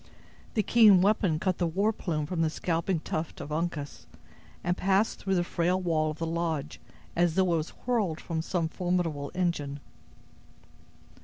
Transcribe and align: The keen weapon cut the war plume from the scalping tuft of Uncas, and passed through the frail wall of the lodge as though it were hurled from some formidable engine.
The 0.55 0.63
keen 0.63 1.01
weapon 1.01 1.37
cut 1.37 1.59
the 1.59 1.67
war 1.67 1.93
plume 1.93 2.25
from 2.25 2.41
the 2.41 2.49
scalping 2.49 3.01
tuft 3.01 3.39
of 3.39 3.51
Uncas, 3.51 4.07
and 4.63 4.75
passed 4.75 5.19
through 5.19 5.35
the 5.35 5.43
frail 5.43 5.79
wall 5.79 6.09
of 6.09 6.17
the 6.17 6.25
lodge 6.25 6.81
as 7.15 7.35
though 7.35 7.53
it 7.53 7.57
were 7.57 7.83
hurled 7.93 8.19
from 8.19 8.41
some 8.41 8.67
formidable 8.67 9.31
engine. 9.35 9.79